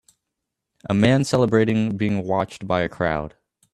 A 0.89 0.95
man 0.95 1.23
celebrating 1.23 1.95
being 1.95 2.25
watched 2.25 2.65
by 2.67 2.81
a 2.81 2.89
crowd 2.89 3.35